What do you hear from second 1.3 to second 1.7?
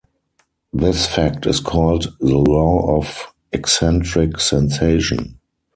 is